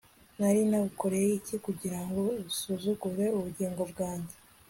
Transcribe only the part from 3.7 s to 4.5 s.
bwanjye